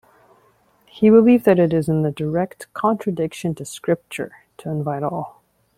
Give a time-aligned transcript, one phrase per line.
[0.87, 5.43] He believed that it is in "direct contradiction to scripture" to invite all.